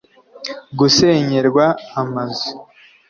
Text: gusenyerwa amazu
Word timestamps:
gusenyerwa 0.79 1.65
amazu 2.01 2.49